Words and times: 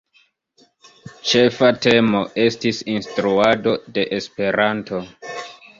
Ĉefa 1.31 1.69
temo 1.87 2.23
estis 2.47 2.81
"Instruado 2.97 3.79
de 3.99 4.09
Esperanto". 4.21 5.09